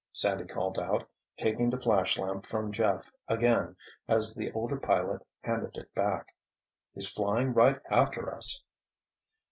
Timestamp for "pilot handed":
4.79-5.77